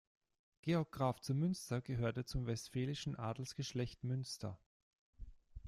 [0.63, 4.57] Georg Graf zu Münster gehörte zum westfälischen Adelsgeschlecht Münster.